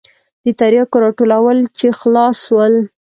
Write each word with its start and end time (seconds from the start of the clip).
د 0.43 0.45
ترياکو 0.59 0.97
راټولول 1.05 1.57
چې 1.77 1.87
خلاص 1.99 2.35
سول. 2.47 2.73